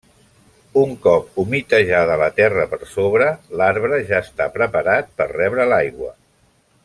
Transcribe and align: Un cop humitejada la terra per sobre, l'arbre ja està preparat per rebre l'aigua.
Un 0.83 0.93
cop 1.03 1.37
humitejada 1.43 2.15
la 2.21 2.29
terra 2.39 2.65
per 2.71 2.79
sobre, 2.95 3.27
l'arbre 3.61 4.01
ja 4.13 4.23
està 4.29 4.49
preparat 4.57 5.13
per 5.21 5.29
rebre 5.37 5.71
l'aigua. 5.75 6.13